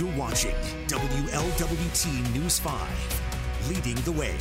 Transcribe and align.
You're 0.00 0.16
watching 0.16 0.54
WLWT 0.86 2.32
News 2.34 2.58
5, 2.58 3.68
leading 3.68 3.96
the 3.96 4.12
way. 4.12 4.34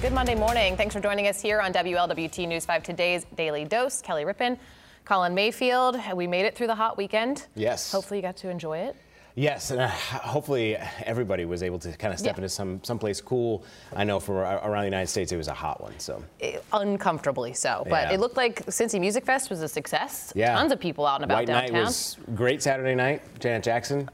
Good 0.00 0.14
Monday 0.14 0.34
morning. 0.34 0.74
Thanks 0.74 0.94
for 0.94 1.02
joining 1.02 1.26
us 1.28 1.38
here 1.38 1.60
on 1.60 1.70
WLWT 1.74 2.48
News 2.48 2.64
5 2.64 2.82
today's 2.82 3.26
Daily 3.36 3.66
Dose. 3.66 4.00
Kelly 4.00 4.24
Rippin, 4.24 4.56
Colin 5.04 5.34
Mayfield. 5.34 5.98
We 6.14 6.26
made 6.26 6.46
it 6.46 6.56
through 6.56 6.68
the 6.68 6.74
hot 6.74 6.96
weekend. 6.96 7.46
Yes. 7.54 7.92
Hopefully 7.92 8.20
you 8.20 8.22
got 8.22 8.38
to 8.38 8.48
enjoy 8.48 8.78
it. 8.78 8.96
Yes, 9.34 9.70
and 9.70 9.82
uh, 9.82 9.88
hopefully 9.88 10.76
everybody 11.04 11.44
was 11.44 11.62
able 11.62 11.78
to 11.80 11.94
kind 11.98 12.14
of 12.14 12.18
step 12.18 12.36
Yeah. 12.36 12.44
into 12.44 12.48
some 12.48 12.82
someplace 12.82 13.20
cool. 13.20 13.64
I 13.94 14.04
know 14.04 14.18
from 14.18 14.36
ar- 14.36 14.66
around 14.66 14.80
the 14.84 14.86
United 14.86 15.08
States 15.08 15.30
it 15.30 15.36
was 15.36 15.48
a 15.48 15.52
hot 15.54 15.82
one, 15.82 15.92
so 15.98 16.24
Eh, 16.40 16.56
Uncomfortably 16.72 17.52
so. 17.52 17.84
But 17.90 18.08
Yeah. 18.08 18.14
it 18.14 18.20
looked 18.20 18.38
like 18.38 18.64
Cincy 18.64 18.98
Music 18.98 19.26
Fest 19.26 19.50
was 19.50 19.60
a 19.60 19.68
success. 19.68 20.32
yeah. 20.34 20.54
Tons 20.54 20.72
of 20.72 20.80
people 20.80 21.04
out 21.04 21.16
and 21.16 21.24
about 21.24 21.36
White 21.40 21.46
downtown. 21.48 21.72
Night 21.74 21.80
was 21.84 22.16
great 22.34 22.62
Saturday 22.62 22.94
night. 22.94 23.20
Janet 23.40 23.62
Jackson. 23.62 24.08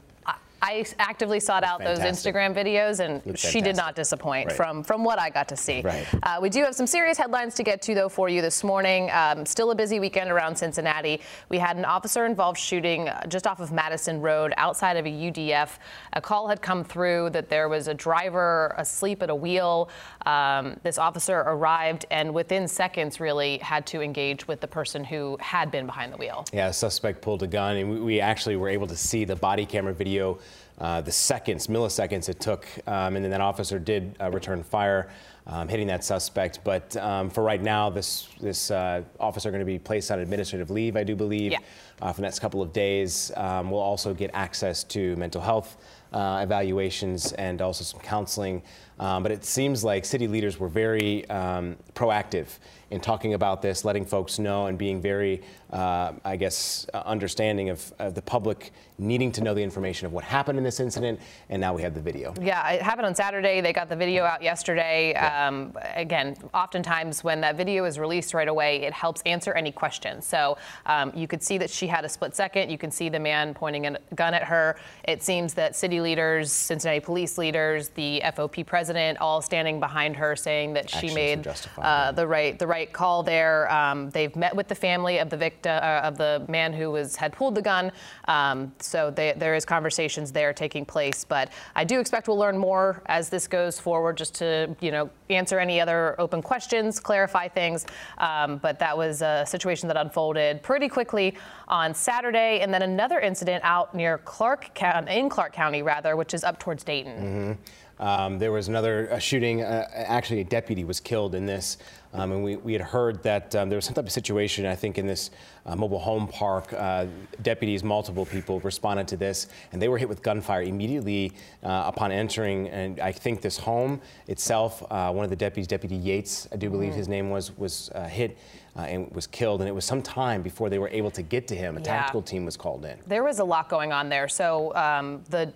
I 0.61 0.85
actively 0.99 1.39
sought 1.39 1.63
out 1.63 1.79
those. 1.83 1.99
Instagram 1.99 2.55
videos, 2.55 2.99
and 2.99 3.25
Looked 3.25 3.39
she 3.39 3.61
did 3.61 3.75
not 3.75 3.95
disappoint 3.95 4.47
Right. 4.47 4.55
from 4.55 4.83
from 4.83 5.03
what 5.03 5.19
I 5.19 5.29
got 5.29 5.47
to 5.49 5.57
see. 5.57 5.81
Right. 5.81 6.05
Uh, 6.23 6.39
we 6.41 6.49
do 6.49 6.63
have 6.63 6.73
some 6.75 6.87
serious 6.87 7.17
headlines 7.17 7.55
to 7.55 7.63
get 7.63 7.81
to 7.83 7.95
though 7.95 8.09
for 8.09 8.29
you 8.29 8.41
this 8.41 8.63
morning. 8.63 9.09
Um, 9.11 9.45
still 9.45 9.71
a 9.71 9.75
busy 9.75 9.99
weekend 9.99 10.31
around 10.31 10.55
Cincinnati. 10.55 11.21
We 11.49 11.57
had 11.57 11.77
an 11.77 11.85
officer-involved 11.85 12.57
shooting 12.59 13.09
uh, 13.09 13.25
just 13.27 13.45
off 13.45 13.59
of 13.59 13.71
Madison 13.71 14.21
Road, 14.21 14.53
outside 14.57 14.97
of 14.97 15.05
a 15.05 15.09
UDF. 15.09 15.77
A 16.13 16.21
call 16.21 16.47
had 16.47 16.61
come 16.61 16.83
through 16.83 17.31
that 17.31 17.49
there 17.49 17.69
was 17.69 17.87
a 17.87 17.93
driver 17.93 18.73
asleep 18.77 19.21
at 19.23 19.29
a 19.29 19.35
wheel. 19.35 19.89
Um, 20.25 20.79
this 20.83 20.97
officer 20.97 21.37
arrived 21.39 22.05
and 22.11 22.33
within 22.33 22.67
seconds 22.67 23.19
really 23.19 23.57
had 23.59 23.85
to 23.87 24.01
engage 24.01 24.47
with 24.47 24.61
the 24.61 24.67
person 24.67 25.03
who 25.03 25.37
had 25.39 25.71
been 25.71 25.85
behind 25.85 26.13
the 26.13 26.17
wheel. 26.17 26.45
Yeah, 26.53 26.67
a 26.67 26.73
suspect 26.73 27.21
pulled 27.21 27.43
a 27.43 27.47
gun, 27.47 27.77
and 27.77 27.89
we, 27.89 27.99
we 27.99 28.19
actually 28.19 28.55
were 28.55 28.69
able 28.69 28.87
to 28.87 28.95
see 28.97 29.25
the 29.25 29.35
body 29.35 29.65
camera 29.65 29.93
video, 29.93 30.39
uh, 30.79 31.01
the 31.01 31.11
seconds, 31.11 31.67
milliseconds 31.67 32.29
it 32.29 32.39
took, 32.39 32.67
um, 32.87 33.15
and 33.15 33.23
then 33.25 33.31
that 33.31 33.41
officer 33.41 33.79
did 33.79 34.15
uh, 34.21 34.29
return 34.29 34.61
fire, 34.63 35.09
um, 35.47 35.67
hitting 35.67 35.87
that 35.87 36.03
suspect. 36.03 36.59
But 36.63 36.95
um, 36.97 37.29
for 37.29 37.43
right 37.43 37.61
now, 37.61 37.89
this 37.89 38.27
this 38.39 38.69
uh, 38.69 39.01
officer 39.19 39.49
going 39.49 39.61
to 39.61 39.65
be 39.65 39.79
placed 39.79 40.11
on 40.11 40.19
administrative 40.19 40.69
leave, 40.69 40.95
I 40.95 41.03
do 41.03 41.15
believe, 41.15 41.51
Yeah. 41.53 41.59
uh, 42.01 42.11
for 42.13 42.17
the 42.17 42.27
next 42.27 42.39
couple 42.39 42.61
of 42.61 42.73
days. 42.73 43.31
Um, 43.35 43.71
we'll 43.71 43.81
also 43.81 44.13
get 44.13 44.29
access 44.33 44.83
to 44.85 45.15
mental 45.15 45.41
health 45.41 45.77
uh, 46.13 46.41
evaluations 46.43 47.33
and 47.33 47.61
also 47.61 47.83
some 47.83 47.99
counseling. 48.01 48.61
Um, 48.99 49.23
but 49.23 49.31
it 49.31 49.45
seems 49.45 49.83
like 49.83 50.05
city 50.05 50.27
leaders 50.27 50.59
were 50.59 50.69
very 50.69 51.29
um, 51.29 51.77
proactive 51.93 52.47
in 52.89 53.01
talking 53.01 53.33
about 53.33 53.61
this, 53.61 53.83
letting 53.83 54.05
folks 54.05 54.39
know, 54.39 54.67
and 54.67 54.77
being 54.77 55.01
very, 55.01 55.41
uh, 55.73 56.13
I 56.23 56.37
guess, 56.37 56.87
uh, 56.93 57.03
understanding 57.05 57.69
of, 57.69 57.93
of 57.99 58.15
the 58.15 58.21
public 58.21 58.71
needing 58.97 59.31
to 59.33 59.41
know 59.41 59.53
the 59.53 59.61
information 59.61 60.05
of 60.05 60.13
what 60.13 60.23
happened 60.23 60.57
in 60.57 60.63
this 60.63 60.79
incident. 60.79 61.19
And 61.49 61.59
now 61.59 61.73
we 61.73 61.81
have 61.81 61.93
the 61.93 62.01
video. 62.01 62.33
Yeah, 62.41 62.71
it 62.71 62.81
happened 62.81 63.05
on 63.05 63.13
Saturday. 63.13 63.59
They 63.59 63.73
got 63.73 63.89
the 63.89 63.95
video 63.95 64.23
out 64.23 64.41
yesterday. 64.41 65.13
Um, 65.15 65.77
again, 65.95 66.37
oftentimes 66.53 67.23
when 67.23 67.41
that 67.41 67.57
video 67.57 67.83
is 67.83 67.99
released 67.99 68.33
right 68.33 68.47
away, 68.47 68.83
it 68.83 68.93
helps 68.93 69.21
answer 69.25 69.51
any 69.53 69.71
questions. 69.71 70.25
So 70.25 70.57
um, 70.85 71.11
you 71.13 71.27
could 71.27 71.43
see 71.43 71.57
that 71.57 71.69
she 71.69 71.87
had 71.87 72.05
a 72.05 72.09
split 72.09 72.35
second. 72.35 72.71
You 72.71 72.77
can 72.77 72.89
see 72.89 73.09
the 73.09 73.19
man 73.19 73.53
pointing 73.53 73.85
a 73.85 73.99
gun 74.15 74.33
at 74.33 74.43
her. 74.43 74.77
It 75.03 75.21
seems 75.21 75.53
that 75.55 75.75
city 75.75 75.99
leaders, 75.99 76.51
Cincinnati 76.51 77.01
police 77.01 77.37
leaders, 77.37 77.89
the 77.89 78.21
FOP 78.23 78.65
president, 78.65 78.86
all 79.19 79.41
standing 79.41 79.79
behind 79.79 80.15
her, 80.15 80.35
saying 80.35 80.73
that 80.73 80.89
she 80.89 81.07
Actions 81.07 81.15
made 81.15 81.47
uh, 81.77 82.11
the 82.11 82.25
right 82.25 82.57
the 82.57 82.67
right 82.67 82.91
call 82.91 83.23
there. 83.23 83.71
Um, 83.71 84.09
they've 84.11 84.35
met 84.35 84.55
with 84.55 84.67
the 84.67 84.75
family 84.75 85.19
of 85.19 85.29
the 85.29 85.37
victim 85.37 85.71
uh, 85.71 86.01
of 86.03 86.17
the 86.17 86.45
man 86.47 86.73
who 86.73 86.91
was 86.91 87.15
had 87.15 87.33
pulled 87.33 87.55
the 87.55 87.61
gun. 87.61 87.91
Um, 88.27 88.71
so 88.79 89.11
they, 89.11 89.33
there 89.35 89.55
is 89.55 89.65
conversations 89.65 90.31
there 90.31 90.53
taking 90.53 90.85
place. 90.85 91.25
But 91.25 91.51
I 91.75 91.83
do 91.83 91.99
expect 91.99 92.27
we'll 92.27 92.37
learn 92.37 92.57
more 92.57 93.01
as 93.07 93.29
this 93.29 93.47
goes 93.47 93.79
forward, 93.79 94.17
just 94.17 94.35
to 94.35 94.75
you 94.79 94.91
know 94.91 95.09
answer 95.29 95.59
any 95.59 95.81
other 95.81 96.15
open 96.19 96.41
questions, 96.41 96.99
clarify 96.99 97.47
things. 97.47 97.85
Um, 98.17 98.57
but 98.57 98.79
that 98.79 98.97
was 98.97 99.21
a 99.21 99.45
situation 99.47 99.87
that 99.87 99.97
unfolded 99.97 100.63
pretty 100.63 100.87
quickly 100.87 101.35
on 101.67 101.93
Saturday, 101.93 102.61
and 102.61 102.73
then 102.73 102.81
another 102.81 103.19
incident 103.19 103.63
out 103.63 103.93
near 103.93 104.19
Clark 104.19 104.73
County, 104.73 105.17
in 105.17 105.29
Clark 105.29 105.53
County 105.53 105.81
rather, 105.81 106.15
which 106.15 106.33
is 106.33 106.43
up 106.43 106.59
towards 106.59 106.83
Dayton. 106.83 107.57
Um, 107.99 108.37
there 108.37 108.51
was 108.51 108.67
another 108.67 109.19
shooting. 109.19 109.63
Uh, 109.63 109.87
actually, 109.93 110.41
a 110.41 110.43
deputy 110.43 110.83
was 110.83 110.99
killed 110.99 111.35
in 111.35 111.45
this. 111.45 111.77
Um, 112.13 112.31
and 112.31 112.43
we, 112.43 112.55
we 112.55 112.73
had 112.73 112.81
heard 112.81 113.21
that 113.23 113.53
um, 113.55 113.69
there 113.69 113.75
was 113.77 113.85
some 113.85 113.93
type 113.93 114.05
of 114.05 114.11
situation, 114.11 114.65
I 114.65 114.75
think, 114.75 114.97
in 114.97 115.05
this 115.05 115.29
uh, 115.65 115.75
mobile 115.75 115.99
home 115.99 116.27
park. 116.27 116.71
Uh, 116.73 117.07
deputies, 117.41 117.83
multiple 117.83 118.25
people 118.25 118.59
responded 118.61 119.07
to 119.09 119.17
this, 119.17 119.47
and 119.71 119.81
they 119.81 119.89
were 119.89 119.97
hit 119.97 120.07
with 120.07 120.21
gunfire 120.23 120.63
immediately 120.63 121.33
uh, 121.63 121.83
upon 121.85 122.11
entering. 122.11 122.69
And 122.69 122.99
I 122.99 123.11
think 123.11 123.41
this 123.41 123.57
home 123.57 123.99
itself, 124.27 124.83
uh, 124.89 125.11
one 125.11 125.25
of 125.25 125.29
the 125.29 125.35
deputies, 125.35 125.67
Deputy 125.67 125.95
Yates, 125.95 126.47
I 126.51 126.55
do 126.55 126.69
believe 126.69 126.93
his 126.93 127.07
name 127.07 127.29
was, 127.29 127.55
was 127.57 127.91
uh, 127.93 128.05
hit 128.07 128.37
uh, 128.77 128.81
and 128.81 129.13
was 129.13 129.27
killed. 129.27 129.61
And 129.61 129.67
it 129.67 129.73
was 129.73 129.85
some 129.85 130.01
time 130.01 130.41
before 130.41 130.69
they 130.69 130.79
were 130.79 130.89
able 130.89 131.11
to 131.11 131.21
get 131.21 131.47
to 131.49 131.55
him. 131.55 131.75
A 131.75 131.79
Yeah. 131.81 131.85
tactical 131.85 132.21
team 132.21 132.45
was 132.45 132.55
called 132.55 132.85
in. 132.85 132.97
There 133.05 133.23
was 133.23 133.39
a 133.39 133.43
lot 133.43 133.69
going 133.69 133.91
on 133.91 134.07
there. 134.07 134.27
So 134.29 134.73
um, 134.75 135.23
the 135.29 135.51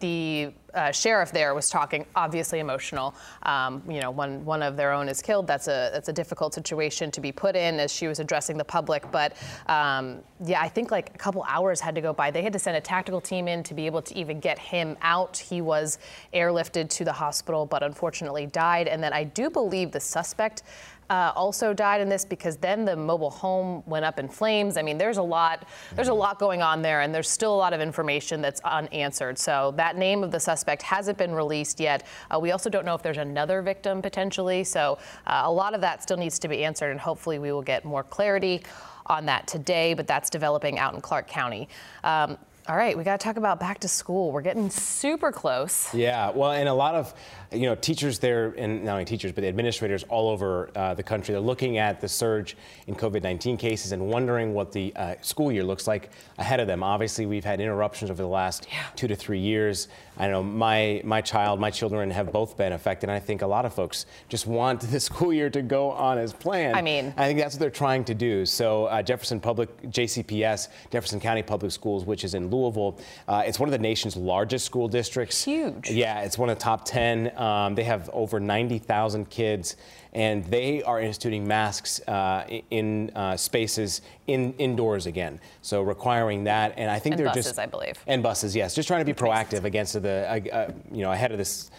the 0.00 0.52
uh, 0.74 0.92
sheriff 0.92 1.32
there 1.32 1.54
was 1.54 1.70
talking, 1.70 2.04
obviously 2.14 2.60
emotional. 2.60 3.14
Um, 3.42 3.82
you 3.88 4.00
know, 4.00 4.10
when 4.10 4.44
one 4.44 4.62
of 4.62 4.76
their 4.76 4.92
own 4.92 5.08
is 5.08 5.22
killed, 5.22 5.46
that's 5.46 5.66
a 5.66 5.90
that's 5.92 6.08
a 6.08 6.12
difficult 6.12 6.54
situation 6.54 7.10
to 7.10 7.20
be 7.20 7.32
put 7.32 7.56
in 7.56 7.80
as 7.80 7.92
she 7.92 8.06
was 8.06 8.20
addressing 8.20 8.56
the 8.56 8.64
public. 8.64 9.10
But 9.10 9.34
um, 9.66 10.20
yeah, 10.44 10.60
I 10.60 10.68
think 10.68 10.90
like 10.90 11.14
a 11.14 11.18
couple 11.18 11.44
hours 11.48 11.80
had 11.80 11.94
to 11.94 12.00
go 12.00 12.12
by. 12.12 12.30
They 12.30 12.42
had 12.42 12.52
to 12.52 12.58
send 12.58 12.76
a 12.76 12.80
tactical 12.80 13.20
team 13.20 13.48
in 13.48 13.62
to 13.64 13.74
be 13.74 13.86
able 13.86 14.02
to 14.02 14.16
even 14.16 14.40
get 14.40 14.58
him 14.58 14.96
out. 15.02 15.36
He 15.36 15.60
was 15.60 15.98
airlifted 16.34 16.88
to 16.90 17.04
the 17.04 17.12
hospital, 17.12 17.66
but 17.66 17.82
unfortunately 17.82 18.46
died. 18.46 18.88
And 18.88 19.02
then 19.02 19.12
I 19.12 19.24
do 19.24 19.50
believe 19.50 19.90
the 19.90 20.00
suspect 20.00 20.62
uh, 21.10 21.32
also 21.34 21.72
died 21.72 22.00
in 22.00 22.08
this 22.08 22.24
because 22.24 22.56
then 22.56 22.84
the 22.84 22.94
mobile 22.96 23.30
home 23.30 23.82
went 23.86 24.04
up 24.04 24.18
in 24.18 24.28
flames. 24.28 24.76
I 24.76 24.82
mean, 24.82 24.98
there's 24.98 25.16
a 25.16 25.22
lot, 25.22 25.66
there's 25.94 26.08
a 26.08 26.14
lot 26.14 26.38
going 26.38 26.62
on 26.62 26.82
there, 26.82 27.00
and 27.00 27.14
there's 27.14 27.28
still 27.30 27.54
a 27.54 27.56
lot 27.56 27.72
of 27.72 27.80
information 27.80 28.40
that's 28.42 28.60
unanswered. 28.60 29.38
So 29.38 29.72
that 29.76 29.96
name 29.96 30.22
of 30.22 30.30
the 30.30 30.40
suspect 30.40 30.82
hasn't 30.82 31.18
been 31.18 31.32
released 31.32 31.80
yet. 31.80 32.06
Uh, 32.30 32.38
we 32.38 32.50
also 32.50 32.68
don't 32.68 32.84
know 32.84 32.94
if 32.94 33.02
there's 33.02 33.18
another 33.18 33.62
victim 33.62 34.02
potentially. 34.02 34.64
So 34.64 34.98
uh, 35.26 35.42
a 35.44 35.52
lot 35.52 35.74
of 35.74 35.80
that 35.80 36.02
still 36.02 36.16
needs 36.16 36.38
to 36.40 36.48
be 36.48 36.64
answered, 36.64 36.90
and 36.90 37.00
hopefully 37.00 37.38
we 37.38 37.52
will 37.52 37.62
get 37.62 37.84
more 37.84 38.02
clarity 38.02 38.62
on 39.06 39.24
that 39.26 39.46
today. 39.46 39.94
But 39.94 40.06
that's 40.06 40.28
developing 40.28 40.78
out 40.78 40.94
in 40.94 41.00
Clark 41.00 41.26
County. 41.26 41.68
Um, 42.04 42.36
all 42.68 42.76
right, 42.76 42.98
we 42.98 43.02
got 43.02 43.18
to 43.18 43.24
talk 43.24 43.38
about 43.38 43.58
back 43.58 43.80
to 43.80 43.88
school. 43.88 44.30
We're 44.30 44.42
getting 44.42 44.68
super 44.68 45.32
close. 45.32 45.92
Yeah, 45.94 46.28
well, 46.30 46.50
and 46.52 46.68
a 46.68 46.74
lot 46.74 46.94
of, 46.94 47.14
you 47.50 47.62
know, 47.62 47.74
teachers 47.74 48.18
there, 48.18 48.54
and 48.58 48.84
not 48.84 48.92
only 48.92 49.06
teachers, 49.06 49.32
but 49.32 49.40
the 49.40 49.48
administrators 49.48 50.04
all 50.10 50.28
over 50.28 50.68
uh, 50.76 50.92
the 50.92 51.02
country, 51.02 51.32
they're 51.32 51.40
looking 51.40 51.78
at 51.78 51.98
the 52.02 52.08
surge 52.08 52.58
in 52.86 52.94
COVID-19 52.94 53.58
cases 53.58 53.92
and 53.92 54.06
wondering 54.06 54.52
what 54.52 54.70
the 54.70 54.92
uh, 54.96 55.14
school 55.22 55.50
year 55.50 55.64
looks 55.64 55.86
like 55.86 56.10
ahead 56.36 56.60
of 56.60 56.66
them. 56.66 56.82
Obviously, 56.82 57.24
we've 57.24 57.44
had 57.44 57.58
interruptions 57.58 58.10
over 58.10 58.20
the 58.20 58.28
last 58.28 58.66
two 58.96 59.08
to 59.08 59.16
three 59.16 59.40
years. 59.40 59.88
I 60.18 60.28
know 60.28 60.42
my 60.42 61.00
my 61.04 61.22
child, 61.22 61.60
my 61.60 61.70
children 61.70 62.10
have 62.10 62.32
both 62.32 62.56
been 62.58 62.72
affected, 62.72 63.08
and 63.08 63.16
I 63.16 63.20
think 63.20 63.40
a 63.40 63.46
lot 63.46 63.64
of 63.64 63.72
folks 63.72 64.04
just 64.28 64.46
want 64.46 64.82
the 64.82 65.00
school 65.08 65.32
year 65.32 65.48
to 65.48 65.62
go 65.62 65.90
on 65.92 66.18
as 66.18 66.34
planned. 66.34 66.76
I 66.76 66.82
mean- 66.82 67.14
I 67.16 67.26
think 67.26 67.38
that's 67.38 67.54
what 67.54 67.60
they're 67.60 67.70
trying 67.70 68.04
to 68.04 68.14
do. 68.14 68.44
So 68.44 68.86
uh, 68.86 69.00
Jefferson 69.00 69.40
Public, 69.40 69.80
JCPS, 69.84 70.68
Jefferson 70.90 71.18
County 71.18 71.42
Public 71.42 71.72
Schools, 71.72 72.04
which 72.04 72.24
is 72.24 72.34
in 72.34 72.50
Louisville, 72.50 72.57
uh, 72.66 73.42
it's 73.46 73.58
one 73.58 73.68
of 73.68 73.72
the 73.72 73.78
nation's 73.78 74.16
largest 74.16 74.64
school 74.66 74.88
districts. 74.88 75.44
Huge. 75.44 75.90
Yeah, 75.90 76.20
it's 76.22 76.36
one 76.38 76.50
of 76.50 76.58
the 76.58 76.62
top 76.62 76.84
10. 76.84 77.36
Um, 77.38 77.74
they 77.74 77.84
have 77.84 78.10
over 78.12 78.40
90,000 78.40 79.30
kids, 79.30 79.76
and 80.12 80.44
they 80.44 80.82
are 80.82 81.00
instituting 81.00 81.46
masks 81.46 82.00
uh, 82.08 82.44
in 82.70 83.10
uh, 83.14 83.36
spaces 83.36 84.02
in 84.26 84.52
indoors 84.54 85.06
again. 85.06 85.40
So 85.62 85.82
requiring 85.82 86.44
that, 86.44 86.74
and 86.76 86.90
I 86.90 86.98
think 86.98 87.14
And 87.14 87.20
they're 87.20 87.26
buses, 87.26 87.46
just 87.46 87.58
I 87.58 87.66
believe. 87.66 87.98
and 88.06 88.22
buses, 88.22 88.54
yes, 88.54 88.74
just 88.74 88.88
trying 88.88 89.04
to 89.04 89.12
be 89.12 89.18
proactive 89.18 89.64
against 89.64 90.00
the, 90.00 90.26
uh, 90.28 90.54
uh, 90.56 90.72
you 90.92 91.02
know, 91.02 91.12
ahead 91.12 91.32
of 91.32 91.38
this 91.38 91.70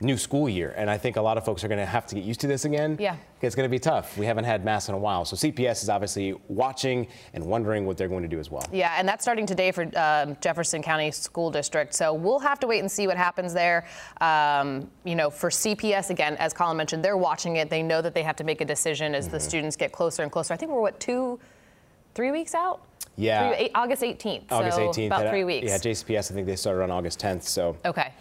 new 0.00 0.16
school 0.16 0.48
year. 0.48 0.72
And 0.76 0.88
I 0.88 0.96
think 0.96 1.16
a 1.16 1.20
lot 1.20 1.36
of 1.38 1.44
folks 1.44 1.64
are 1.64 1.68
going 1.68 1.80
to 1.80 1.86
have 1.86 2.06
to 2.06 2.14
get 2.14 2.22
used 2.22 2.40
to 2.40 2.46
this 2.46 2.64
again. 2.64 2.96
Yeah. 3.00 3.16
It's 3.42 3.56
going 3.56 3.64
to 3.68 3.70
be 3.70 3.80
tough. 3.80 4.16
We 4.16 4.26
haven't 4.26 4.44
had 4.44 4.64
mass 4.64 4.88
in 4.88 4.94
a 4.94 4.98
while. 4.98 5.24
So 5.24 5.34
CPS 5.34 5.82
is 5.82 5.88
obviously 5.88 6.34
watching 6.46 7.08
and 7.34 7.44
wondering 7.44 7.84
what 7.84 7.96
they're 7.96 8.08
going 8.08 8.22
to 8.22 8.28
do 8.28 8.38
as 8.38 8.48
well. 8.50 8.64
Yeah, 8.72 8.94
and 8.96 9.08
that's 9.08 9.24
starting 9.24 9.44
today 9.46 9.72
for 9.72 9.90
um, 9.96 10.36
Jefferson 10.40 10.82
County 10.82 11.10
School 11.10 11.50
District. 11.50 11.92
So 11.94 12.14
we'll 12.14 12.38
have 12.38 12.60
to 12.60 12.66
wait 12.68 12.78
and 12.78 12.90
see 12.90 13.08
what 13.08 13.16
happens 13.16 13.52
there. 13.52 13.86
Um, 14.20 14.88
you 15.04 15.16
know, 15.16 15.30
for 15.30 15.50
CPS, 15.50 16.10
again, 16.10 16.36
as 16.36 16.52
Colin 16.52 16.76
mentioned, 16.76 17.04
they're 17.04 17.16
watching 17.16 17.56
it. 17.56 17.68
They 17.68 17.82
know 17.82 18.00
that 18.00 18.14
they 18.14 18.22
have 18.22 18.36
to 18.36 18.44
make 18.44 18.60
a 18.60 18.64
decision 18.64 19.14
as 19.14 19.26
Mm-hmm. 19.26 19.34
the 19.34 19.40
students 19.40 19.76
get 19.76 19.90
closer 19.92 20.22
and 20.22 20.30
closer. 20.30 20.54
I 20.54 20.56
think 20.56 20.70
we're, 20.70 20.80
what, 20.80 21.00
two, 21.00 21.38
three 22.14 22.30
weeks 22.30 22.54
out? 22.54 22.82
Yeah. 23.16 23.48
Three, 23.48 23.58
eight, 23.64 23.70
August 23.74 24.02
18th. 24.02 24.44
August 24.52 24.76
so 24.76 24.88
18th. 24.90 25.06
About 25.06 25.28
three 25.28 25.42
weeks. 25.44 25.66
Yeah, 25.68 25.76
JCPS, 25.78 26.30
I 26.30 26.34
think 26.34 26.46
they 26.46 26.54
started 26.56 26.82
on 26.84 26.90
August 26.92 27.18
10th. 27.20 27.42
So 27.42 27.76
Okay. 27.84 28.12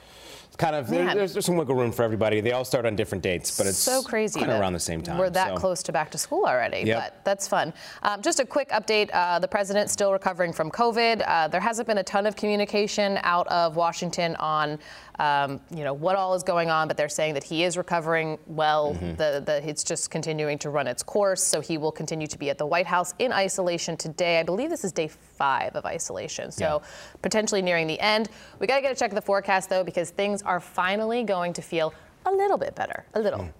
Kind 0.57 0.75
of 0.75 0.88
there, 0.89 1.13
there's, 1.13 1.33
there's 1.33 1.45
some 1.45 1.56
wiggle 1.56 1.75
room 1.75 1.92
for 1.92 2.04
everybody. 2.04 2.42
They 2.42 2.51
all 2.51 2.65
start 2.65 2.86
on 2.86 2.95
different 2.95 3.24
dates, 3.24 3.56
but 3.56 3.68
it's 3.68 3.77
so 3.77 4.01
crazy. 4.01 4.39
kind 4.39 4.51
of 4.51 4.59
around 4.59 4.74
the 4.74 4.80
same 4.80 5.01
time. 5.01 5.18
We're 5.18 5.30
that 5.30 5.50
so. 5.50 5.56
close 5.57 5.83
to 5.83 5.92
back 5.92 6.09
to 6.12 6.18
school 6.18 6.45
already, 6.45 6.81
Yep. 6.88 7.00
but 7.00 7.25
that's 7.25 7.48
fun. 7.48 7.74
Um, 8.04 8.21
just 8.21 8.39
a 8.39 8.45
quick 8.45 8.69
update: 8.69 9.09
uh, 9.13 9.39
the 9.39 9.48
president's 9.48 9.94
still 9.94 10.12
recovering 10.12 10.54
from 10.54 10.71
COVID. 10.71 11.24
Uh, 11.25 11.48
there 11.48 11.62
hasn't 11.62 11.88
been 11.88 12.00
a 12.00 12.04
ton 12.04 12.25
of 12.25 12.36
communication 12.36 13.19
out 13.24 13.48
of 13.48 13.75
Washington 13.75 14.36
on, 14.38 14.80
um, 15.19 15.62
you 15.69 15.83
know, 15.83 15.94
what 15.94 16.15
all 16.15 16.33
is 16.33 16.44
going 16.44 16.69
on, 16.69 16.88
but 16.88 16.98
they're 16.98 17.09
saying 17.09 17.36
that 17.36 17.44
he 17.44 17.63
is 17.63 17.77
recovering 17.77 18.39
well. 18.48 18.94
Mm-hmm. 18.95 19.15
The, 19.15 19.44
the 19.45 19.68
it's 19.69 19.83
just 19.83 20.09
continuing 20.09 20.57
to 20.59 20.69
run 20.69 20.88
its 20.88 21.04
course, 21.04 21.44
so 21.44 21.62
he 21.62 21.77
will 21.77 21.92
continue 21.92 22.27
to 22.27 22.38
be 22.38 22.50
at 22.50 22.57
the 22.57 22.65
White 22.65 22.88
House 22.88 23.13
in 23.19 23.31
isolation 23.31 23.95
today. 23.95 24.39
I 24.39 24.44
believe 24.44 24.69
this 24.69 24.83
is 24.83 24.92
day 24.92 25.07
five 25.07 25.75
of 25.75 25.86
isolation, 25.86 26.51
so 26.51 26.81
potentially 27.21 27.62
nearing 27.62 27.86
the 27.86 28.00
end. 28.00 28.30
We 28.59 28.65
got 28.65 28.77
to 28.77 28.81
get 28.81 28.92
a 28.92 28.95
check 28.95 29.12
of 29.12 29.15
the 29.15 29.21
forecast 29.21 29.69
though, 29.69 29.83
because 29.83 30.09
things 30.09 30.42
are 30.47 30.59
finally 30.59 31.23
going 31.23 31.53
to 31.53 31.61
feel 31.61 31.94
a 32.25 32.31
little 32.31 32.57
bit 32.57 32.75
better, 32.75 33.05
a 33.13 33.19
little. 33.19 33.41
Mm. 33.41 33.53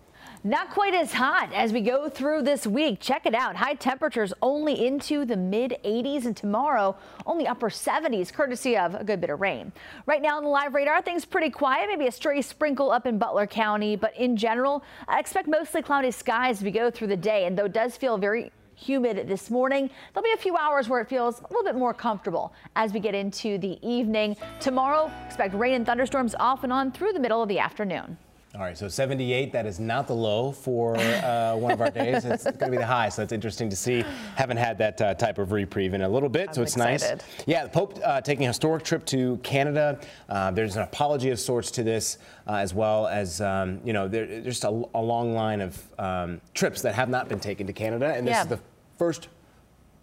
Not 0.44 0.70
quite 0.70 0.94
as 0.94 1.12
hot 1.12 1.52
as 1.54 1.74
we 1.74 1.82
go 1.82 2.08
through 2.08 2.44
this 2.44 2.68
week. 2.68 3.00
Check 3.00 3.26
it 3.26 3.34
out. 3.34 3.56
High 3.56 3.74
temperatures 3.74 4.34
only 4.42 4.86
into 4.86 5.26
the 5.26 5.36
mid 5.36 5.78
80s 5.84 6.26
and 6.26 6.38
tomorrow 6.38 6.96
only 7.26 7.48
upper 7.48 7.70
70s, 7.70 8.32
courtesy 8.32 8.78
of 8.78 8.96
a 8.96 9.04
good 9.04 9.20
bit 9.20 9.30
of 9.30 9.42
rain. 9.42 9.72
Right 10.06 10.22
now 10.22 10.38
on 10.38 10.44
the 10.44 10.50
live 10.50 10.74
radar, 10.74 11.02
things 11.02 11.26
pretty 11.26 11.50
quiet. 11.50 11.90
Maybe 11.90 12.08
a 12.08 12.12
stray 12.12 12.42
sprinkle 12.42 12.92
up 12.92 13.06
in 13.06 13.18
Butler 13.18 13.48
County, 13.48 13.96
but 13.96 14.16
in 14.16 14.38
general, 14.38 14.84
I 15.08 15.20
expect 15.20 15.48
mostly 15.48 15.82
cloudy 15.82 16.12
skies 16.12 16.60
as 16.60 16.64
we 16.64 16.72
go 16.72 16.92
through 16.92 17.08
the 17.08 17.18
day. 17.18 17.46
And 17.46 17.58
though 17.58 17.66
it 17.66 17.74
does 17.74 17.98
feel 17.98 18.18
very 18.18 18.52
humid 18.78 19.28
this 19.28 19.50
morning. 19.50 19.90
There'll 20.14 20.24
be 20.24 20.32
a 20.34 20.38
few 20.38 20.56
hours 20.56 20.88
where 20.88 21.02
it 21.02 21.10
feels 21.10 21.40
a 21.40 21.48
little 21.50 21.64
bit 21.64 21.76
more 21.76 21.94
comfortable 21.94 22.54
as 22.76 22.94
we 22.94 23.00
get 23.00 23.16
into 23.16 23.58
the 23.58 23.78
evening. 23.86 24.38
Tomorrow, 24.60 25.12
expect 25.26 25.56
rain 25.56 25.74
and 25.74 25.86
thunderstorms 25.86 26.36
off 26.40 26.64
and 26.64 26.72
on 26.72 26.92
through 26.92 27.14
the 27.14 27.20
middle 27.20 27.42
of 27.42 27.50
the 27.50 27.60
afternoon. 27.60 28.18
All 28.58 28.64
right, 28.64 28.76
so 28.76 28.88
78, 28.88 29.52
that 29.52 29.68
is 29.68 29.80
not 29.80 30.08
the 30.08 30.16
low 30.16 30.52
for 30.52 30.98
uh, 30.98 31.56
one 31.56 31.70
of 31.72 31.80
our 31.80 31.92
days. 31.92 32.26
It's 32.26 32.44
going 32.44 32.58
to 32.58 32.70
be 32.72 32.78
the 32.78 32.88
high, 32.88 33.08
so 33.10 33.22
it's 33.22 33.32
interesting 33.32 33.70
to 33.70 33.76
see. 33.76 34.04
Haven't 34.36 34.58
had 34.58 34.80
that 34.80 35.00
uh, 35.00 35.14
type 35.14 35.38
of 35.38 35.52
reprieve 35.52 35.94
in 35.94 36.02
a 36.02 36.10
little 36.10 36.28
bit, 36.28 36.56
so 36.56 36.62
I'm 36.62 36.66
it's 36.66 36.76
excited. 36.76 37.18
nice. 37.20 37.44
Yeah, 37.46 37.66
the 37.66 37.70
Pope 37.70 38.00
uh, 38.04 38.20
taking 38.22 38.46
a 38.46 38.48
historic 38.48 38.84
trip 38.84 39.06
to 39.08 39.38
Canada. 39.44 40.00
Uh, 40.28 40.50
there's 40.50 40.76
an 40.76 40.82
apology 40.82 41.30
of 41.30 41.40
sorts 41.40 41.70
to 41.70 41.84
this, 41.84 42.18
uh, 42.48 42.56
as 42.56 42.74
well 42.74 43.06
as, 43.06 43.42
um, 43.42 43.80
you 43.86 43.94
know, 43.94 44.08
there, 44.08 44.26
there's 44.26 44.46
just 44.46 44.64
a, 44.64 44.70
a 44.96 45.02
long 45.02 45.34
line 45.36 45.62
of 45.62 45.80
um, 46.00 46.42
trips 46.56 46.82
that 46.82 46.96
have 46.96 47.10
not 47.10 47.30
been 47.30 47.40
taken 47.40 47.68
to 47.68 47.74
Canada, 47.74 48.12
and 48.16 48.26
this 48.26 48.34
Yeah. 48.34 48.42
is 48.42 48.48
the 48.48 48.60
first 48.98 49.28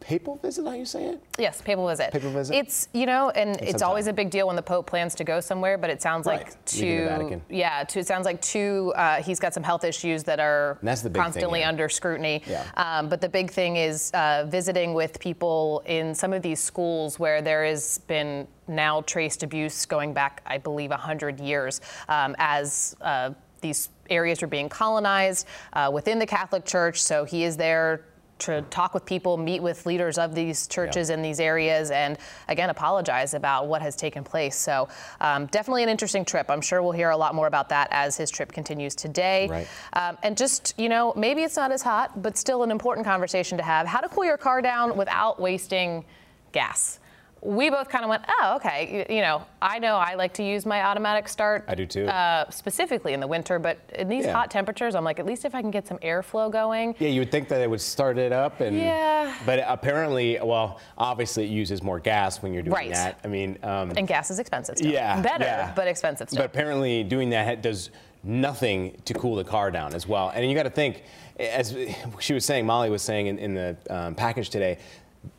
papal 0.04 0.36
visit, 0.36 0.66
how 0.66 0.72
you 0.74 0.84
say 0.84 1.06
it? 1.06 1.22
Yes, 1.38 1.62
papal 1.62 1.88
visit. 1.88 2.12
Papal 2.12 2.30
visit? 2.30 2.54
It's 2.54 2.88
you 2.92 3.06
know, 3.06 3.30
and 3.30 3.60
it's 3.62 3.80
some 3.80 3.88
always 3.88 4.06
a 4.06 4.12
big 4.12 4.30
deal 4.30 4.46
when 4.46 4.56
the 4.56 4.62
Pope 4.62 4.86
plans 4.86 5.14
to 5.16 5.24
go 5.24 5.40
somewhere, 5.40 5.78
but 5.78 5.88
it 5.88 6.02
sounds 6.02 6.26
Right, 6.26 6.44
like 6.44 6.64
to 6.66 7.40
yeah, 7.48 7.84
to 7.84 7.98
it 7.98 8.06
sounds 8.06 8.26
like 8.26 8.40
to 8.42 8.92
uh, 8.96 9.22
he's 9.22 9.40
got 9.40 9.54
some 9.54 9.62
health 9.62 9.82
issues 9.82 10.22
that 10.24 10.40
are 10.40 10.72
And 10.80 10.88
that's 10.88 11.00
the 11.00 11.08
big 11.08 11.16
thing 11.16 11.24
constantly 11.24 11.64
under 11.64 11.88
scrutiny. 11.88 12.42
Yeah. 12.46 12.64
Um, 12.76 13.08
but 13.08 13.20
the 13.20 13.28
big 13.28 13.50
thing 13.50 13.76
is 13.76 14.10
uh, 14.12 14.44
visiting 14.48 14.92
with 14.92 15.18
people 15.18 15.82
in 15.86 16.14
some 16.14 16.32
of 16.32 16.42
these 16.42 16.60
schools 16.60 17.18
where 17.18 17.40
there 17.40 17.64
has 17.64 17.98
been 18.06 18.46
now 18.68 19.00
traced 19.02 19.42
abuse 19.42 19.86
going 19.86 20.12
back, 20.12 20.42
I 20.46 20.58
believe, 20.58 20.90
100 20.90 21.40
years 21.40 21.80
um, 22.08 22.36
as 22.38 22.94
uh, 23.00 23.30
these 23.62 23.88
areas 24.10 24.42
are 24.42 24.46
being 24.46 24.68
colonized 24.68 25.46
uh, 25.72 25.90
within 25.92 26.18
the 26.18 26.26
Catholic 26.26 26.66
Church. 26.66 27.02
So 27.02 27.24
he 27.24 27.44
is 27.44 27.56
there 27.56 28.04
to 28.40 28.62
talk 28.62 28.94
with 28.94 29.04
people, 29.04 29.36
meet 29.36 29.62
with 29.62 29.86
leaders 29.86 30.18
of 30.18 30.34
these 30.34 30.66
churches 30.66 31.10
in 31.10 31.22
these 31.22 31.40
areas, 31.40 31.90
and 31.90 32.18
again, 32.48 32.70
apologize 32.70 33.34
about 33.34 33.68
what 33.68 33.82
has 33.82 33.96
taken 33.96 34.24
place. 34.24 34.56
So, 34.56 34.88
um, 35.20 35.46
definitely 35.46 35.82
an 35.82 35.88
interesting 35.88 36.24
trip. 36.24 36.50
I'm 36.50 36.60
sure 36.60 36.82
we'll 36.82 36.92
hear 36.92 37.10
a 37.10 37.16
lot 37.16 37.34
more 37.34 37.46
about 37.46 37.68
that 37.70 37.88
as 37.90 38.16
his 38.16 38.30
trip 38.30 38.52
continues 38.52 38.94
today. 38.94 39.48
Right. 39.48 39.68
Um, 39.92 40.18
and 40.22 40.36
just, 40.36 40.74
you 40.78 40.88
know, 40.88 41.12
maybe 41.16 41.42
it's 41.42 41.56
not 41.56 41.72
as 41.72 41.82
hot, 41.82 42.22
but 42.22 42.36
still 42.36 42.62
an 42.62 42.70
important 42.70 43.06
conversation 43.06 43.58
to 43.58 43.64
have 43.64 43.86
how 43.86 44.00
to 44.00 44.08
cool 44.08 44.24
your 44.24 44.36
car 44.36 44.60
down 44.62 44.96
without 44.96 45.40
wasting 45.40 46.04
gas. 46.52 46.98
We 47.44 47.68
both 47.68 47.90
kind 47.90 48.04
of 48.04 48.08
went, 48.08 48.24
oh, 48.26 48.54
okay. 48.56 49.04
You, 49.10 49.16
you 49.16 49.20
know, 49.20 49.44
I 49.60 49.78
know 49.78 49.96
I 49.96 50.14
like 50.14 50.32
to 50.34 50.42
use 50.42 50.64
my 50.64 50.82
automatic 50.82 51.28
start. 51.28 51.66
I 51.68 51.74
do 51.74 51.84
too. 51.84 52.06
Uh, 52.06 52.48
specifically 52.48 53.12
in 53.12 53.20
the 53.20 53.26
winter, 53.26 53.58
but 53.58 53.78
in 53.94 54.08
these 54.08 54.24
Yeah. 54.24 54.32
hot 54.32 54.50
temperatures, 54.50 54.94
I'm 54.94 55.04
like, 55.04 55.18
at 55.20 55.26
least 55.26 55.44
if 55.44 55.54
I 55.54 55.60
can 55.60 55.70
get 55.70 55.86
some 55.86 55.98
airflow 55.98 56.50
going. 56.50 56.94
Yeah, 56.98 57.08
you 57.10 57.20
would 57.20 57.30
think 57.30 57.48
that 57.48 57.60
it 57.60 57.68
would 57.68 57.82
start 57.82 58.16
it 58.16 58.32
up, 58.32 58.60
and 58.62 58.74
Yeah. 58.78 59.34
but 59.44 59.62
apparently, 59.66 60.38
well, 60.42 60.80
obviously 60.96 61.44
it 61.44 61.50
uses 61.50 61.82
more 61.82 62.00
gas 62.00 62.40
when 62.42 62.54
you're 62.54 62.62
doing 62.62 62.74
Right. 62.74 62.92
that. 62.94 63.18
I 63.22 63.28
mean, 63.28 63.58
um, 63.62 63.92
And 63.94 64.08
gas 64.08 64.30
is 64.30 64.38
expensive 64.38 64.78
still. 64.78 64.90
yeah, 64.90 65.20
Better, 65.20 65.44
yeah. 65.44 65.72
but 65.76 65.86
expensive 65.86 66.30
still. 66.30 66.38
But 66.42 66.46
apparently, 66.46 67.04
doing 67.04 67.28
that 67.30 67.60
does 67.60 67.90
nothing 68.22 68.96
to 69.04 69.12
cool 69.12 69.36
the 69.36 69.44
car 69.44 69.70
down 69.70 69.94
as 69.94 70.08
well. 70.08 70.32
And 70.34 70.48
you 70.48 70.54
got 70.56 70.62
to 70.62 70.70
think, 70.70 71.02
as 71.38 71.76
she 72.20 72.32
was 72.32 72.46
saying, 72.46 72.64
Molly 72.64 72.88
was 72.88 73.02
saying 73.02 73.26
in, 73.26 73.38
in 73.38 73.52
the 73.52 73.76
um, 73.90 74.14
package 74.14 74.48
today, 74.48 74.78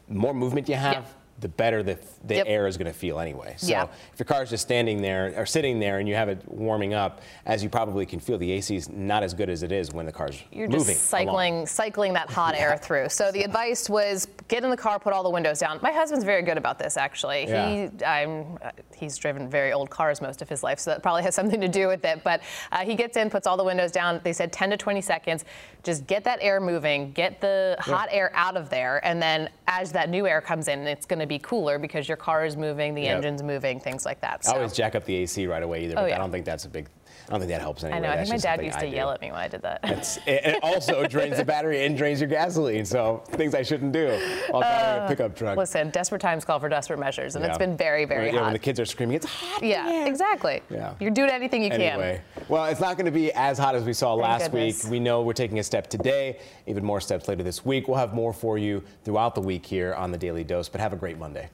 more 0.08 0.36
movement 0.36 0.70
you 0.70 0.76
have. 0.76 0.94
Yeah. 0.94 1.02
The 1.42 1.50
better 1.50 1.84
the, 1.84 1.98
the 2.24 2.36
Yep. 2.36 2.46
air 2.48 2.66
is 2.68 2.78
going 2.78 2.92
to 2.92 2.98
feel 2.98 3.20
anyway. 3.20 3.56
So 3.58 3.68
Yeah. 3.68 3.88
if 4.14 4.20
your 4.20 4.26
car 4.26 4.42
is 4.44 4.50
just 4.50 4.64
standing 4.64 5.02
there 5.02 5.34
or 5.36 5.46
sitting 5.46 5.80
there 5.80 6.00
and 6.00 6.08
you 6.08 6.16
have 6.16 6.30
it 6.30 6.42
warming 6.48 6.94
up, 6.94 7.20
as 7.46 7.62
you 7.62 7.68
probably 7.70 8.06
can 8.06 8.22
feel, 8.22 8.38
the 8.38 8.52
AC 8.54 8.74
is 8.76 8.88
not 8.90 9.22
as 9.22 9.34
good 9.34 9.50
as 9.50 9.62
it 9.62 9.72
is 9.74 9.92
when 9.92 10.06
the 10.06 10.14
car's 10.14 10.42
You're 10.52 10.68
moving. 10.70 10.86
just 10.96 11.12
along. 11.12 11.26
cycling, 11.28 11.66
cycling 11.68 12.14
that 12.14 12.30
hot 12.30 12.56
air 12.56 12.78
through. 12.78 13.10
So 13.10 13.34
the 13.34 13.44
advice 13.44 13.90
was 13.90 14.28
get 14.48 14.64
in 14.64 14.70
the 14.70 14.78
car, 14.78 14.98
put 14.98 15.12
all 15.12 15.24
the 15.24 15.30
windows 15.30 15.60
down. 15.60 15.80
My 15.82 15.92
husband's 15.92 16.24
very 16.24 16.42
good 16.42 16.58
about 16.58 16.80
this, 16.80 16.96
actually. 16.96 17.48
Yeah. 17.48 17.90
He, 17.90 18.06
I'm, 18.06 18.58
he's 18.96 19.18
driven 19.18 19.50
very 19.50 19.74
old 19.74 19.90
cars 19.90 20.22
most 20.22 20.42
of 20.42 20.48
his 20.48 20.64
life, 20.64 20.80
so 20.80 20.92
that 20.92 21.04
probably 21.04 21.24
has 21.24 21.36
something 21.36 21.60
to 21.60 21.68
do 21.68 21.88
with 21.90 22.06
it. 22.06 22.24
But 22.24 22.42
uh, 22.72 22.86
he 22.86 22.96
gets 22.96 23.18
in, 23.18 23.30
puts 23.30 23.46
all 23.46 23.58
the 23.58 23.64
windows 23.64 23.92
down. 23.92 24.22
They 24.24 24.32
said 24.34 24.54
10 24.54 24.70
to 24.70 24.78
20 24.78 25.02
seconds. 25.02 25.44
Just 25.84 26.08
get 26.08 26.24
that 26.24 26.40
air 26.42 26.62
moving, 26.62 27.12
get 27.12 27.42
the 27.42 27.76
hot 27.80 28.08
air 28.10 28.32
out 28.34 28.56
of 28.58 28.70
there, 28.70 29.06
and 29.06 29.22
then 29.22 29.50
as 29.68 29.92
that 29.92 30.10
new 30.10 30.26
air 30.26 30.40
comes 30.42 30.68
in, 30.68 30.80
it's 30.88 31.06
going 31.06 31.20
to 31.20 31.25
be 31.28 31.40
cooler 31.40 31.80
because 31.80 32.08
your 32.08 32.18
car 32.18 32.46
is 32.46 32.56
moving, 32.58 32.94
the 32.96 33.04
Yep. 33.04 33.16
engine's 33.18 33.44
moving, 33.44 33.80
things 33.80 34.06
like 34.06 34.22
that. 34.22 34.44
I 34.48 34.54
always 34.56 34.74
jack 34.74 34.96
up 34.96 35.06
the 35.06 35.16
AC 35.16 35.48
right 35.48 35.64
away 35.64 35.86
either, 35.86 35.96
but 35.96 36.04
Oh, 36.04 36.08
yeah. 36.08 36.16
I 36.16 36.18
don't 36.18 36.32
think 36.32 36.46
that's 36.46 36.66
a 36.66 36.70
big. 36.70 36.88
I 37.28 37.32
don't 37.32 37.40
think 37.40 37.50
that 37.52 37.62
helps 37.62 37.84
anyway. 37.84 37.98
I 37.98 38.02
know. 38.02 38.10
I 38.10 38.16
That's 38.18 38.30
think 38.30 38.44
my 38.44 38.56
dad 38.56 38.64
used 38.64 38.80
to 38.80 38.88
yell 38.88 39.10
at 39.10 39.20
me 39.20 39.32
when 39.32 39.40
I 39.40 39.48
did 39.48 39.64
that. 39.64 39.80
It's, 39.84 40.20
it, 40.28 40.60
also 40.62 41.08
drains 41.08 41.38
the 41.38 41.46
battery 41.46 41.84
and 41.84 41.98
drains 41.98 42.22
your 42.22 42.30
gasoline. 42.30 42.86
So 42.86 43.24
things 43.30 43.56
I 43.56 43.64
shouldn't 43.64 43.94
do 43.94 44.10
while 44.52 44.62
driving 44.62 45.06
a 45.06 45.08
pickup 45.08 45.36
truck. 45.36 45.58
Uh, 45.58 45.62
Listen, 45.62 45.90
desperate 45.90 46.22
times 46.22 46.46
call 46.46 46.60
for 46.60 46.70
desperate 46.70 47.00
measures, 47.00 47.36
and 47.36 47.44
it's 47.44 47.58
been 47.58 47.76
very, 47.76 48.06
very 48.06 48.28
yeah, 48.28 48.34
hot. 48.34 48.44
when 48.44 48.54
the 48.54 48.60
kids 48.60 48.80
are 48.80 48.86
screaming, 48.86 49.16
it's 49.16 49.26
hot. 49.26 49.64
yeah, 49.64 49.90
here." 49.90 50.06
exactly. 50.08 50.62
Yeah. 50.70 50.94
You're 51.00 51.10
doing 51.10 51.32
anything 51.32 51.64
you 51.64 51.72
can. 51.72 51.82
Anyway, 51.82 52.22
well, 52.48 52.66
it's 52.66 52.80
not 52.82 52.96
going 52.96 53.06
to 53.08 53.12
be 53.12 53.32
as 53.34 53.58
hot 53.58 53.74
as 53.74 53.86
we 53.86 53.94
saw 53.94 54.14
last 54.14 54.52
goodness. 54.52 54.84
week. 54.84 54.92
We 54.92 55.00
know 55.00 55.24
we're 55.24 55.34
taking 55.34 55.58
a 55.58 55.64
step 55.64 55.88
today, 55.88 56.38
even 56.68 56.86
more 56.86 57.02
steps 57.02 57.28
later 57.28 57.42
this 57.42 57.66
week. 57.66 57.88
We'll 57.88 57.98
have 57.98 58.14
more 58.14 58.34
for 58.34 58.60
you 58.60 58.84
throughout 59.04 59.34
the 59.34 59.42
week 59.42 59.66
here 59.66 59.96
on 59.96 60.12
the 60.12 60.18
Daily 60.18 60.44
Dose, 60.44 60.70
but 60.70 60.80
have 60.80 60.94
a 60.94 60.98
great 60.98 61.15
Monday. 61.18 61.50